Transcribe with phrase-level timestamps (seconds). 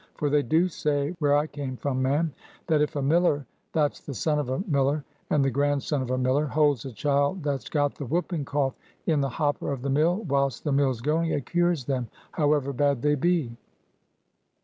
[0.15, 4.49] For they do say,—where I came from, ma'am,—that if a miller, that's the son of
[4.49, 8.45] a miller, and the grandson of a miller, holds a child that's got the whooping
[8.45, 8.73] cough
[9.05, 13.03] in the hopper of the mill whilst the mill's going, it cures them, however bad
[13.03, 13.55] they be."